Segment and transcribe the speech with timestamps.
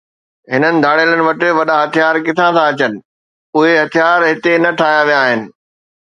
[0.51, 2.93] هنن ڌاڙيلن وٽ وڏا هٿيار ڪٿان ٿا اچن،
[3.55, 5.41] اهي هٿيار هتي نه ٺاهيا ويا آهن